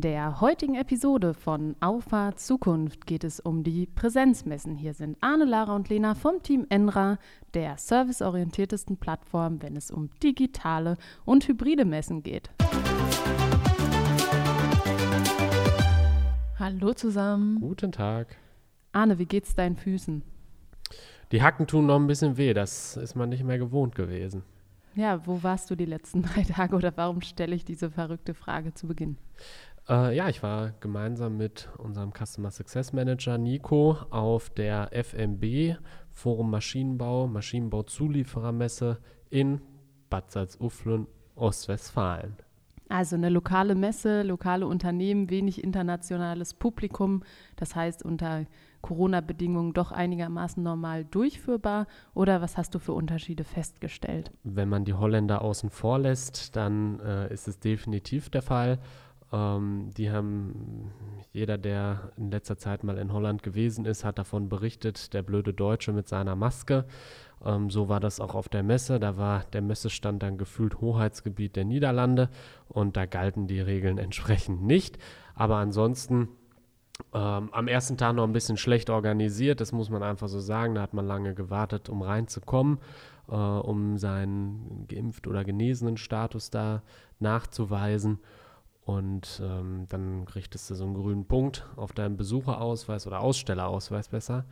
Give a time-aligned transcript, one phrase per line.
[0.00, 4.74] In der heutigen Episode von Auffahrt Zukunft geht es um die Präsenzmessen.
[4.74, 7.18] Hier sind Arne, Lara und Lena vom Team Enra,
[7.52, 12.48] der serviceorientiertesten Plattform, wenn es um digitale und hybride Messen geht.
[16.58, 17.60] Hallo zusammen.
[17.60, 18.38] Guten Tag.
[18.92, 20.22] Arne, wie geht's deinen Füßen?
[21.30, 24.44] Die Hacken tun noch ein bisschen weh, das ist man nicht mehr gewohnt gewesen.
[24.96, 28.74] Ja, wo warst du die letzten drei Tage oder warum stelle ich diese verrückte Frage
[28.74, 29.16] zu Beginn?
[29.88, 35.76] Äh, ja, ich war gemeinsam mit unserem Customer Success Manager Nico auf der FMB
[36.12, 38.98] Forum Maschinenbau, Maschinenbau-Zulieferermesse
[39.30, 39.60] in
[40.10, 42.36] Bad Salzuflen, Ostwestfalen.
[42.88, 47.22] Also eine lokale Messe, lokale Unternehmen, wenig internationales Publikum.
[47.54, 48.46] Das heißt, unter
[48.82, 51.86] Corona-Bedingungen doch einigermaßen normal durchführbar?
[52.14, 54.32] Oder was hast du für Unterschiede festgestellt?
[54.42, 58.78] Wenn man die Holländer außen vor lässt, dann äh, ist es definitiv der Fall.
[59.32, 60.92] Ähm, die haben,
[61.32, 65.52] jeder, der in letzter Zeit mal in Holland gewesen ist, hat davon berichtet, der blöde
[65.52, 66.84] Deutsche mit seiner Maske.
[67.44, 68.98] Ähm, so war das auch auf der Messe.
[68.98, 72.28] Da war der Messestand dann gefühlt Hoheitsgebiet der Niederlande
[72.68, 74.98] und da galten die Regeln entsprechend nicht.
[75.34, 76.28] Aber ansonsten
[77.14, 80.74] ähm, am ersten Tag noch ein bisschen schlecht organisiert, das muss man einfach so sagen.
[80.74, 82.78] Da hat man lange gewartet, um reinzukommen,
[83.28, 86.82] äh, um seinen geimpft oder genesenen Status da
[87.18, 88.18] nachzuweisen.
[88.90, 94.46] Und ähm, dann kriegtest du so einen grünen Punkt auf deinem Besucherausweis oder Ausstellerausweis besser.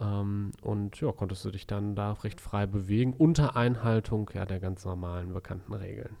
[0.00, 4.58] Ähm, und ja, konntest du dich dann da recht frei bewegen, unter Einhaltung ja, der
[4.58, 6.16] ganz normalen bekannten Regeln.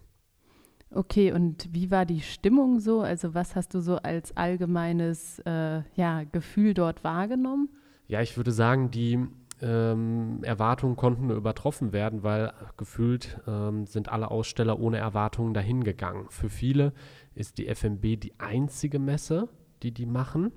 [0.92, 3.00] Okay, und wie war die Stimmung so?
[3.00, 7.70] Also was hast du so als allgemeines äh, ja, Gefühl dort wahrgenommen?
[8.06, 9.26] Ja, ich würde sagen, die
[9.60, 15.84] ähm, Erwartungen konnten nur übertroffen werden, weil gefühlt ähm, sind alle Aussteller ohne Erwartungen dahin
[15.84, 16.26] gegangen.
[16.30, 16.92] Für viele
[17.34, 19.48] ist die FMB die einzige Messe,
[19.82, 20.52] die die machen.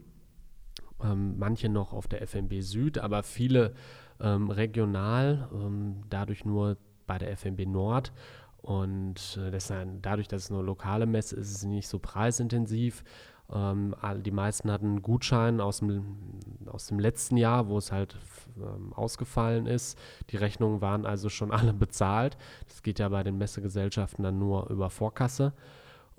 [1.03, 3.73] Ähm, manche noch auf der FMB Süd, aber viele
[4.19, 6.77] ähm, regional, ähm, dadurch nur
[7.07, 8.13] bei der FMB Nord.
[8.61, 13.03] Und äh, deshalb, dadurch, dass es nur lokale Messe ist, ist es nicht so preisintensiv.
[13.51, 18.17] Ähm, die meisten hatten Gutschein aus dem, aus dem letzten Jahr, wo es halt
[18.57, 19.97] ähm, ausgefallen ist.
[20.29, 22.37] Die Rechnungen waren also schon alle bezahlt.
[22.67, 25.53] Das geht ja bei den Messegesellschaften dann nur über Vorkasse.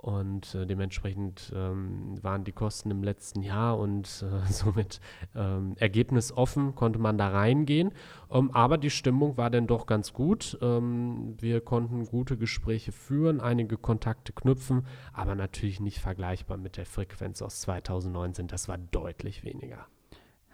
[0.03, 5.01] Und äh, dementsprechend ähm, waren die Kosten im letzten Jahr und äh, somit
[5.37, 7.93] ähm, ergebnisoffen konnte man da reingehen.
[8.29, 10.59] Ähm, aber die Stimmung war dann doch ganz gut.
[10.61, 16.87] Ähm, wir konnten gute Gespräche führen, einige Kontakte knüpfen, aber natürlich nicht vergleichbar mit der
[16.87, 18.49] Frequenz aus 2019.
[18.49, 19.87] Das war deutlich weniger.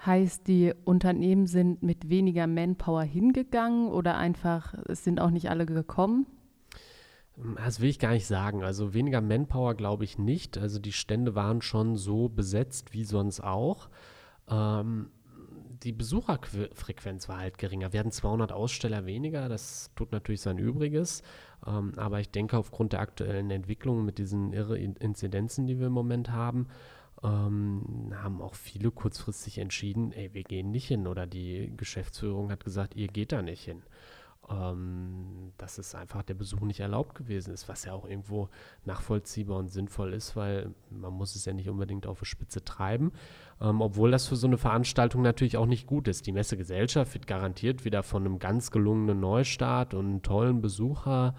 [0.05, 5.67] Heißt, die Unternehmen sind mit weniger Manpower hingegangen oder einfach, es sind auch nicht alle
[5.67, 6.27] gekommen?
[7.57, 8.65] Das will ich gar nicht sagen.
[8.65, 10.59] Also weniger Manpower glaube ich nicht.
[10.59, 13.89] Also die Stände waren schon so besetzt wie sonst auch.
[14.49, 15.11] Ähm,
[15.83, 17.93] die Besucherfrequenz war halt geringer.
[17.93, 21.23] Wir hatten 200 Aussteller weniger, das tut natürlich sein Übriges.
[21.67, 25.93] Ähm, aber ich denke, aufgrund der aktuellen Entwicklung mit diesen irre Inzidenzen, die wir im
[25.93, 26.67] Moment haben,
[27.23, 31.07] ähm, haben auch viele kurzfristig entschieden, ey, wir gehen nicht hin.
[31.07, 33.83] Oder die Geschäftsführung hat gesagt, ihr geht da nicht hin
[34.51, 38.49] ähm, dass es einfach der Besuch nicht erlaubt gewesen ist, was ja auch irgendwo
[38.85, 43.13] nachvollziehbar und sinnvoll ist, weil man muss es ja nicht unbedingt auf die Spitze treiben,
[43.61, 46.27] ähm, obwohl das für so eine Veranstaltung natürlich auch nicht gut ist.
[46.27, 51.35] Die Messegesellschaft wird garantiert wieder von einem ganz gelungenen Neustart und tollen Besucher,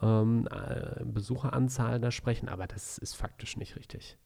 [0.00, 4.16] ähm, äh, Besucheranzahl da sprechen, aber das ist faktisch nicht richtig.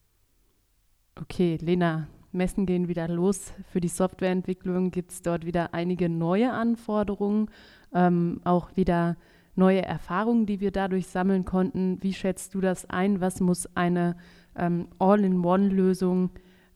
[1.16, 3.52] Okay, Lena, Messen gehen wieder los.
[3.72, 7.50] Für die Softwareentwicklung gibt es dort wieder einige neue Anforderungen
[7.92, 9.16] ähm, auch wieder
[9.56, 11.98] neue Erfahrungen, die wir dadurch sammeln konnten.
[12.02, 13.20] Wie schätzt du das ein?
[13.20, 14.16] Was muss eine
[14.56, 16.30] ähm, All-in-One-Lösung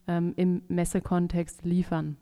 [0.09, 2.17] ähm, im Messekontext liefern?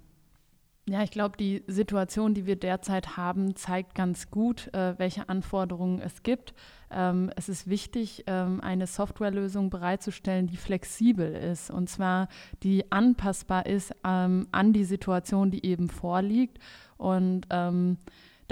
[0.88, 6.00] Ja, ich glaube, die Situation, die wir derzeit haben, zeigt ganz gut, äh, welche Anforderungen
[6.00, 6.54] es gibt.
[6.90, 12.26] Ähm, es ist wichtig, ähm, eine Softwarelösung bereitzustellen, die flexibel ist und zwar
[12.64, 16.58] die anpassbar ist ähm, an die Situation, die eben vorliegt.
[16.96, 17.98] Und ähm,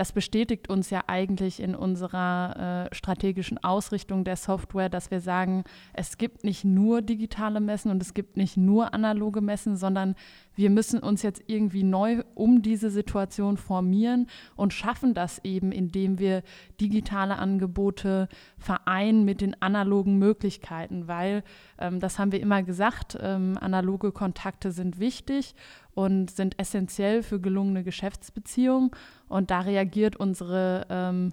[0.00, 5.64] das bestätigt uns ja eigentlich in unserer äh, strategischen Ausrichtung der Software, dass wir sagen,
[5.92, 10.14] es gibt nicht nur digitale Messen und es gibt nicht nur analoge Messen, sondern
[10.60, 14.26] wir müssen uns jetzt irgendwie neu um diese Situation formieren
[14.56, 16.42] und schaffen das eben, indem wir
[16.82, 18.28] digitale Angebote
[18.58, 21.44] vereinen mit den analogen Möglichkeiten, weil,
[21.78, 25.54] ähm, das haben wir immer gesagt, ähm, analoge Kontakte sind wichtig
[25.94, 28.90] und sind essentiell für gelungene Geschäftsbeziehungen.
[29.28, 31.32] Und da reagiert unsere ähm,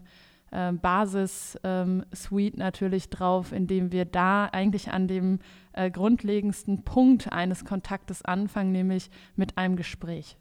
[0.51, 5.39] äh, Basis-Suite ähm, natürlich drauf, indem wir da eigentlich an dem
[5.73, 10.37] äh, grundlegendsten Punkt eines Kontaktes anfangen, nämlich mit einem Gespräch.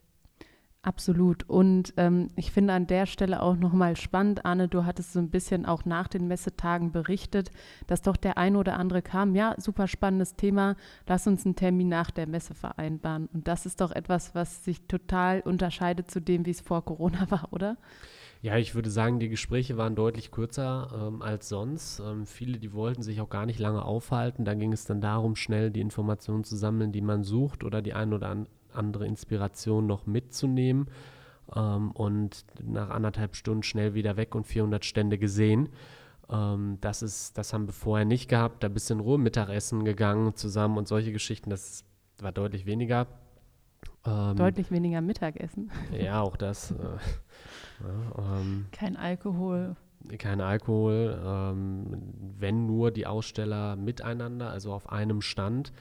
[0.86, 1.42] Absolut.
[1.50, 5.30] Und ähm, ich finde an der Stelle auch nochmal spannend, Arne, du hattest so ein
[5.30, 7.50] bisschen auch nach den Messetagen berichtet,
[7.88, 10.76] dass doch der ein oder andere kam, ja, super spannendes Thema,
[11.08, 13.28] lass uns einen Termin nach der Messe vereinbaren.
[13.34, 17.26] Und das ist doch etwas, was sich total unterscheidet zu dem, wie es vor Corona
[17.32, 17.78] war, oder?
[18.46, 21.98] Ja, ich würde sagen, die Gespräche waren deutlich kürzer ähm, als sonst.
[21.98, 24.44] Ähm, viele, die wollten sich auch gar nicht lange aufhalten.
[24.44, 27.92] Da ging es dann darum, schnell die Informationen zu sammeln, die man sucht oder die
[27.92, 30.86] ein oder an, andere Inspiration noch mitzunehmen
[31.56, 35.68] ähm, und nach anderthalb Stunden schnell wieder weg und 400 Stände gesehen.
[36.30, 38.62] Ähm, das, ist, das haben wir vorher nicht gehabt.
[38.62, 41.50] Da bist du in Ruhe Mittagessen gegangen zusammen und solche Geschichten.
[41.50, 41.84] Das
[42.20, 43.08] war deutlich weniger.
[44.06, 45.72] Ähm, deutlich weniger Mittagessen.
[45.98, 46.70] Ja, auch das.
[46.70, 46.74] Äh,
[47.80, 49.76] ja, ähm, kein Alkohol.
[50.18, 52.02] Kein Alkohol, ähm,
[52.38, 55.72] wenn nur die Aussteller miteinander, also auf einem Stand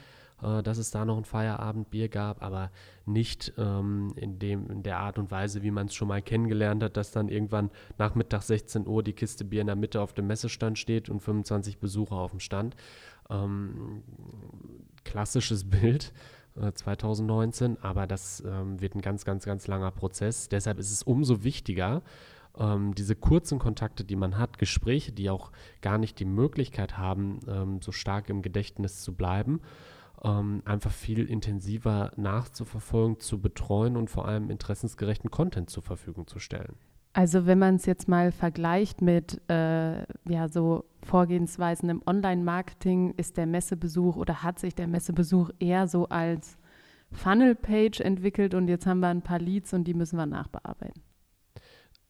[0.42, 2.72] äh, dass es da noch ein Feierabendbier gab, aber
[3.06, 6.84] nicht ähm, in, dem, in der Art und Weise, wie man es schon mal kennengelernt
[6.84, 10.28] hat, dass dann irgendwann Nachmittag 16 Uhr die Kiste Bier in der Mitte auf dem
[10.28, 12.76] Messestand steht und 25 Besucher auf dem Stand.
[13.30, 14.04] Ähm,
[15.04, 16.12] klassisches Bild.
[16.74, 20.50] 2019, äh, aber das ähm, wird ein ganz, ganz, ganz langer Prozess.
[20.50, 22.02] Deshalb ist es umso wichtiger,
[22.58, 27.40] ähm, diese kurzen Kontakte, die man hat, Gespräche, die auch gar nicht die Möglichkeit haben,
[27.48, 29.62] ähm, so stark im Gedächtnis zu bleiben,
[30.24, 36.40] ähm, einfach viel intensiver nachzuverfolgen, zu betreuen und vor allem interessensgerechten Content zur Verfügung zu
[36.40, 36.76] stellen.
[37.16, 43.38] Also wenn man es jetzt mal vergleicht mit äh, ja, so Vorgehensweisen im Online-Marketing, ist
[43.38, 46.58] der Messebesuch oder hat sich der Messebesuch eher so als
[47.14, 51.04] Funnel-Page entwickelt und jetzt haben wir ein paar Leads und die müssen wir nachbearbeiten.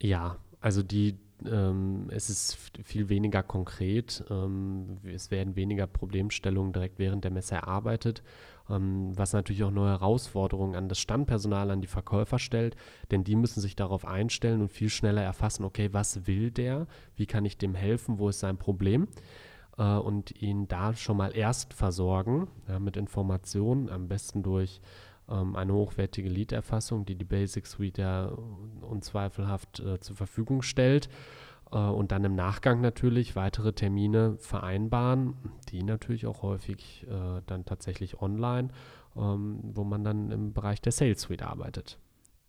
[0.02, 4.24] Ja, also die, ähm, es ist viel weniger konkret.
[4.30, 8.24] Ähm, es werden weniger Problemstellungen direkt während der Messe erarbeitet,
[8.70, 12.76] ähm, was natürlich auch neue Herausforderungen an das Standpersonal, an die Verkäufer stellt,
[13.12, 17.26] denn die müssen sich darauf einstellen und viel schneller erfassen, okay, was will der, wie
[17.26, 19.08] kann ich dem helfen, wo ist sein Problem?
[19.78, 24.82] Äh, und ihn da schon mal erst versorgen ja, mit Informationen, am besten durch
[25.30, 28.32] ähm, eine hochwertige Lead-Erfassung, die die Basic Suite ja
[28.82, 31.10] unzweifelhaft äh, zur Verfügung stellt.
[31.72, 35.36] Äh, und dann im Nachgang natürlich weitere Termine vereinbaren,
[35.70, 38.70] die natürlich auch häufig äh, dann tatsächlich online,
[39.16, 42.00] ähm, wo man dann im Bereich der Sales Suite arbeitet.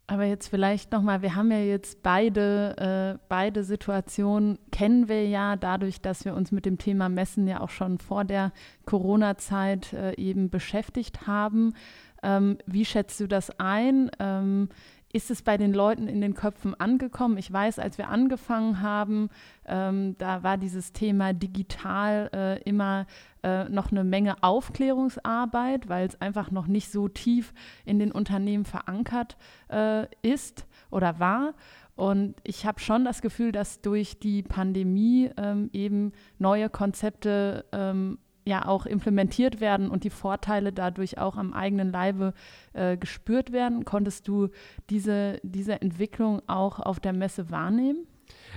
[0.08, 5.56] Aber jetzt vielleicht nochmal, wir haben ja jetzt beide, äh, beide Situationen, kennen wir ja
[5.56, 8.52] dadurch, dass wir uns mit dem Thema Messen ja auch schon vor der
[8.84, 11.74] Corona-Zeit äh, eben beschäftigt haben.
[12.22, 14.10] Ähm, wie schätzt du das ein?
[14.18, 14.68] Ähm,
[15.12, 17.38] ist es bei den Leuten in den Köpfen angekommen?
[17.38, 19.30] Ich weiß, als wir angefangen haben,
[19.64, 23.06] ähm, da war dieses Thema digital äh, immer
[23.42, 27.54] äh, noch eine Menge Aufklärungsarbeit, weil es einfach noch nicht so tief
[27.84, 31.54] in den Unternehmen verankert äh, ist oder war.
[31.94, 38.18] Und ich habe schon das Gefühl, dass durch die Pandemie ähm, eben neue Konzepte ähm,
[38.46, 42.32] ja auch implementiert werden und die Vorteile dadurch auch am eigenen Leibe
[42.72, 43.84] äh, gespürt werden.
[43.84, 44.48] Konntest du
[44.88, 48.06] diese, diese Entwicklung auch auf der Messe wahrnehmen?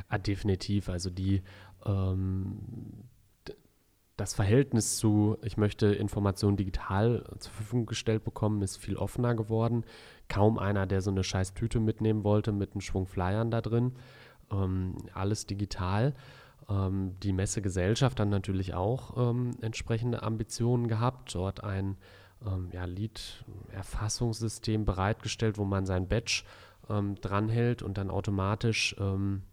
[0.07, 0.89] Ah, definitiv.
[0.89, 1.41] Also die
[1.85, 2.59] ähm,
[4.19, 9.85] das Verhältnis zu, ich möchte Informationen digital zur Verfügung gestellt bekommen, ist viel offener geworden.
[10.27, 13.93] Kaum einer, der so eine scheiß Tüte mitnehmen wollte mit einem Schwung Flyern da drin.
[14.51, 16.13] Ähm, alles digital.
[16.69, 21.97] Ähm, die Messegesellschaft hat natürlich auch ähm, entsprechende Ambitionen gehabt, dort ein
[22.45, 26.43] ähm, ja, Lead-Erfassungssystem bereitgestellt, wo man sein Badge
[26.89, 29.43] ähm, dranhält und dann automatisch ähm,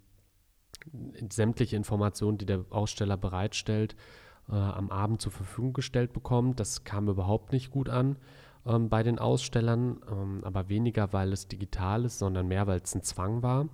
[1.30, 3.96] sämtliche Informationen, die der Aussteller bereitstellt,
[4.48, 6.60] äh, am Abend zur Verfügung gestellt bekommt.
[6.60, 8.16] Das kam überhaupt nicht gut an
[8.66, 13.02] ähm, bei den Ausstellern, aber weniger, weil es digital ist, sondern mehr, weil es ein
[13.02, 13.68] Zwang war.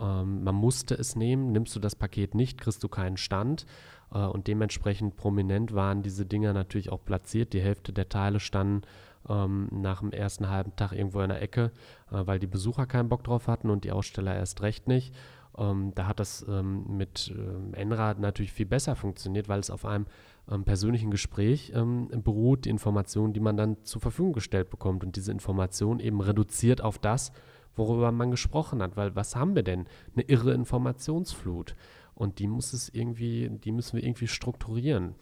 [0.00, 1.52] Ähm, man musste es nehmen.
[1.52, 3.66] Nimmst du das Paket nicht, kriegst du keinen Stand.
[4.12, 7.52] Äh, und dementsprechend prominent waren diese Dinger natürlich auch platziert.
[7.52, 8.82] Die Hälfte der Teile standen
[9.28, 11.72] ähm, nach dem ersten halben Tag irgendwo in der Ecke,
[12.10, 15.14] äh, weil die Besucher keinen Bock drauf hatten und die Aussteller erst recht nicht.
[15.56, 19.84] Ähm, da hat das ähm, mit ähm, Enrad natürlich viel besser funktioniert, weil es auf
[19.84, 20.06] einem
[20.50, 25.16] ähm, persönlichen Gespräch ähm, beruht, die Informationen, die man dann zur Verfügung gestellt bekommt und
[25.16, 27.32] diese Information eben reduziert auf das,
[27.76, 29.86] worüber man gesprochen hat, weil was haben wir denn?
[30.14, 31.74] Eine irre Informationsflut
[32.14, 35.14] und die muss es irgendwie, die müssen wir irgendwie strukturieren,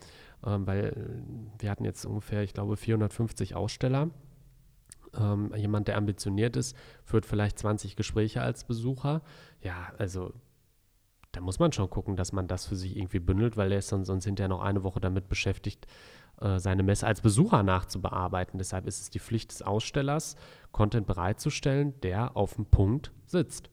[0.45, 1.23] ähm, weil
[1.59, 4.11] wir hatten jetzt ungefähr, ich glaube, 450 Aussteller.
[5.15, 9.23] Ähm, jemand, der ambitioniert ist, führt vielleicht 20 Gespräche als Besucher.
[9.61, 10.33] Ja, also
[11.33, 13.89] da muss man schon gucken, dass man das für sich irgendwie bündelt, weil er ist
[13.89, 15.87] sonst, sonst hinterher noch eine Woche damit beschäftigt,
[16.43, 18.59] äh, seine Messe als Besucher nachzubearbeiten.
[18.59, 20.37] Deshalb ist es die Pflicht des Ausstellers,
[20.73, 23.71] Content bereitzustellen, der auf dem Punkt sitzt.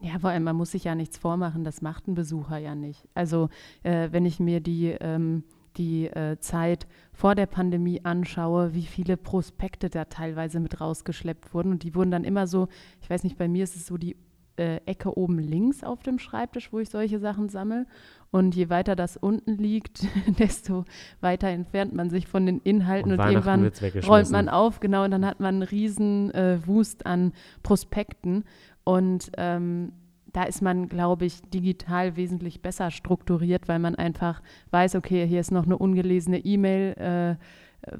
[0.00, 3.08] Ja, vor allem, man muss sich ja nichts vormachen, das macht ein Besucher ja nicht.
[3.14, 3.48] Also
[3.82, 5.42] äh, wenn ich mir die, ähm,
[5.76, 11.72] die äh, Zeit vor der Pandemie anschaue, wie viele Prospekte da teilweise mit rausgeschleppt wurden
[11.72, 12.68] und die wurden dann immer so,
[13.00, 14.16] ich weiß nicht, bei mir ist es so die
[14.56, 17.86] äh, Ecke oben links auf dem Schreibtisch, wo ich solche Sachen sammle.
[18.30, 20.06] Und je weiter das unten liegt,
[20.38, 20.84] desto
[21.20, 23.70] weiter entfernt man sich von den Inhalten und, und irgendwann
[24.06, 27.32] räumt man auf, genau, und dann hat man einen riesen äh, Wust an
[27.62, 28.44] Prospekten.
[28.84, 29.92] Und ähm,
[30.32, 35.40] da ist man, glaube ich, digital wesentlich besser strukturiert, weil man einfach weiß, okay, hier
[35.40, 37.36] ist noch eine ungelesene E-Mail, äh, äh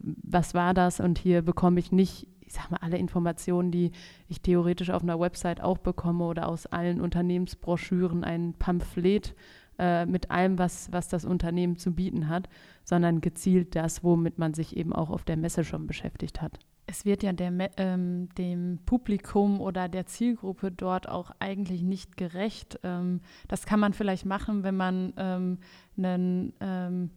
[0.02, 1.00] was war das?
[1.00, 3.92] Und hier bekomme ich nicht, ich sag mal, alle Informationen, die
[4.28, 9.34] ich theoretisch auf einer Website auch bekomme oder aus allen Unternehmensbroschüren ein Pamphlet
[9.78, 12.48] äh, mit allem, was, was das Unternehmen zu bieten hat,
[12.84, 16.58] sondern gezielt das, womit man sich eben auch auf der Messe schon beschäftigt hat
[16.88, 22.80] es wird ja der, ähm, dem Publikum oder der Zielgruppe dort auch eigentlich nicht gerecht.
[22.82, 25.58] Ähm, das kann man vielleicht machen, wenn man ähm,
[25.98, 27.10] einen ähm,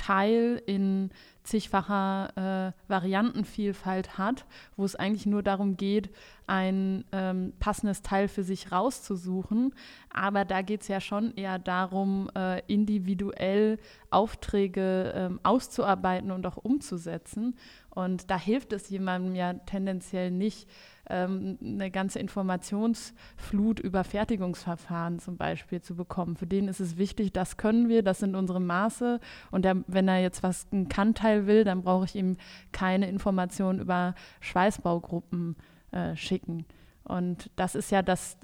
[0.00, 1.10] Katalogteil in
[1.42, 4.44] zigfacher äh, Variantenvielfalt hat,
[4.76, 6.10] wo es eigentlich nur darum geht,
[6.46, 9.74] ein ähm, passendes Teil für sich rauszusuchen.
[10.12, 13.78] Aber da geht es ja schon eher darum, äh, individuell
[14.10, 17.56] Aufträge ähm, auszuarbeiten und auch umzusetzen.
[17.90, 20.68] Und da hilft es jemandem ja tendenziell nicht,
[21.10, 26.36] ähm, eine ganze Informationsflut über Fertigungsverfahren zum Beispiel zu bekommen.
[26.36, 29.20] Für den ist es wichtig, das können wir, das sind unsere Maße.
[29.50, 32.36] Und der, wenn er jetzt was ein Kannteil will, dann brauche ich ihm
[32.72, 35.56] keine Informationen über Schweißbaugruppen
[35.90, 36.64] äh, schicken.
[37.10, 38.38] Und das ist ja das,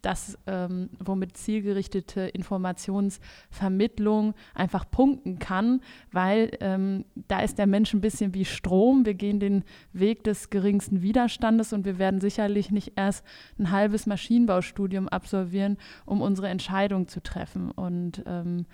[0.00, 5.80] das ähm, womit zielgerichtete Informationsvermittlung einfach punkten kann,
[6.12, 9.04] weil ähm, da ist der Mensch ein bisschen wie Strom.
[9.04, 13.24] Wir gehen den Weg des geringsten Widerstandes und wir werden sicherlich nicht erst
[13.58, 17.72] ein halbes Maschinenbaustudium absolvieren, um unsere Entscheidung zu treffen.
[17.72, 18.66] Und ähm,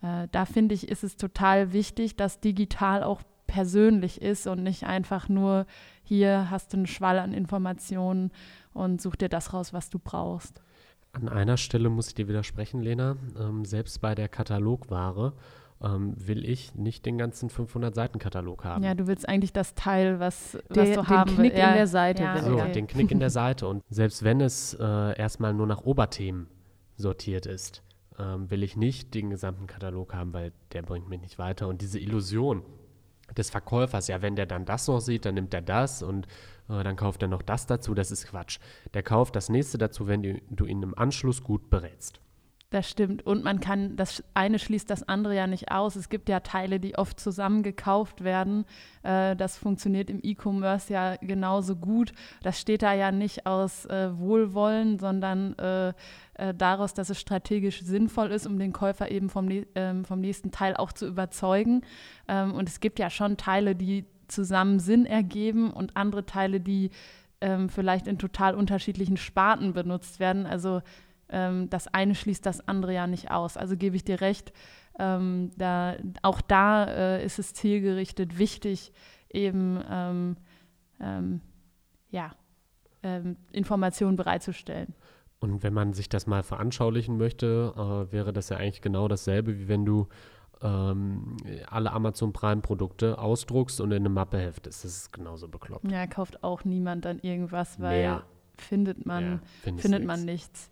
[0.00, 4.84] äh, da finde ich, ist es total wichtig, dass digital auch persönlich ist und nicht
[4.84, 5.66] einfach nur
[6.02, 8.30] hier hast du einen Schwall an Informationen
[8.72, 10.62] und such dir das raus, was du brauchst.
[11.12, 13.16] An einer Stelle muss ich dir widersprechen, Lena.
[13.38, 15.32] Ähm, selbst bei der Katalogware
[15.82, 18.84] ähm, will ich nicht den ganzen 500-Seiten-Katalog haben.
[18.84, 21.68] Ja, du willst eigentlich das Teil, was, der, was du den haben Knick willst.
[21.68, 22.22] in der Seite.
[22.22, 22.72] Ja, so, okay.
[22.72, 23.66] den Knick in der Seite.
[23.66, 26.48] Und selbst wenn es äh, erstmal nur nach Oberthemen
[26.96, 27.82] sortiert ist,
[28.18, 31.68] ähm, will ich nicht den gesamten Katalog haben, weil der bringt mich nicht weiter.
[31.68, 32.62] Und diese Illusion
[33.36, 36.26] des Verkäufers, ja, wenn der dann das noch sieht, dann nimmt er das und
[36.68, 37.94] äh, dann kauft er noch das dazu.
[37.94, 38.58] Das ist Quatsch.
[38.94, 42.20] Der kauft das nächste dazu, wenn du, du ihn im Anschluss gut berätst.
[42.76, 43.24] Das stimmt.
[43.24, 45.96] Und man kann, das eine schließt das andere ja nicht aus.
[45.96, 48.66] Es gibt ja Teile, die oft zusammen gekauft werden.
[49.02, 52.12] Äh, das funktioniert im E-Commerce ja genauso gut.
[52.42, 55.88] Das steht da ja nicht aus äh, Wohlwollen, sondern äh,
[56.34, 60.50] äh daraus, dass es strategisch sinnvoll ist, um den Käufer eben vom, ähm, vom nächsten
[60.50, 61.80] Teil auch zu überzeugen.
[62.28, 66.90] Ähm, und es gibt ja schon Teile, die zusammen Sinn ergeben und andere Teile, die
[67.40, 70.44] ähm, vielleicht in total unterschiedlichen Sparten benutzt werden.
[70.44, 70.82] Also
[71.28, 73.56] ähm, das eine schließt das andere ja nicht aus.
[73.56, 74.52] Also gebe ich dir recht,
[74.98, 78.92] ähm, da, auch da äh, ist es zielgerichtet wichtig,
[79.30, 80.36] eben ähm,
[81.00, 81.40] ähm,
[82.10, 82.32] ja,
[83.02, 84.94] ähm, Informationen bereitzustellen.
[85.38, 89.58] Und wenn man sich das mal veranschaulichen möchte, äh, wäre das ja eigentlich genau dasselbe,
[89.58, 90.08] wie wenn du
[90.62, 91.36] ähm,
[91.68, 94.84] alle Amazon Prime-Produkte ausdruckst und in eine Mappe heftest.
[94.84, 95.90] Das ist genauso bekloppt.
[95.90, 98.22] Ja, kauft auch niemand dann irgendwas, weil ja.
[98.56, 100.70] findet man, ja, findet man nichts.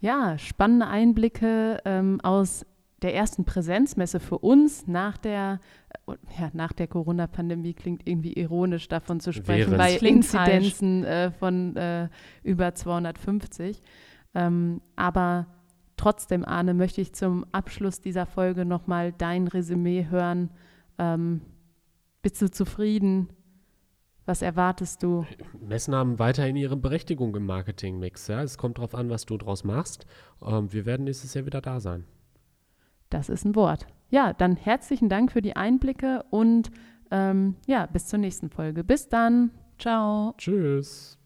[0.00, 2.66] Ja, spannende Einblicke ähm, aus
[3.02, 5.60] der ersten Präsenzmesse für uns nach der,
[6.06, 11.30] äh, ja, nach der Corona-Pandemie klingt irgendwie ironisch davon zu sprechen, Wäre bei Inzidenzen äh,
[11.30, 12.08] von äh,
[12.42, 13.80] über 250.
[14.34, 15.46] Ähm, aber
[15.96, 20.50] Trotzdem, Arne, möchte ich zum Abschluss dieser Folge nochmal dein Resümee hören.
[20.98, 21.40] Ähm,
[22.20, 23.28] bist du zufrieden?
[24.26, 25.24] Was erwartest du?
[25.60, 28.26] Messen haben weiterhin ihre Berechtigung im Marketingmix.
[28.26, 28.42] Ja?
[28.42, 30.04] Es kommt darauf an, was du draus machst.
[30.44, 32.04] Ähm, wir werden nächstes Jahr wieder da sein.
[33.08, 33.86] Das ist ein Wort.
[34.10, 36.70] Ja, dann herzlichen Dank für die Einblicke und
[37.10, 38.82] ähm, ja, bis zur nächsten Folge.
[38.82, 39.52] Bis dann.
[39.78, 40.34] Ciao.
[40.38, 41.18] Tschüss.